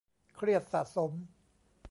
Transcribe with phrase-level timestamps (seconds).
[0.35, 1.11] เครียดสะสม